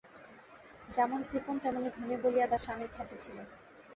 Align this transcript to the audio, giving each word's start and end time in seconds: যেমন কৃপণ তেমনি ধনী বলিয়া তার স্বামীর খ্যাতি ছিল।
যেমন 0.89 1.19
কৃপণ 1.29 1.55
তেমনি 1.63 1.89
ধনী 1.97 2.15
বলিয়া 2.23 2.47
তার 2.47 2.61
স্বামীর 2.61 2.89
খ্যাতি 2.95 3.15
ছিল। 3.19 3.37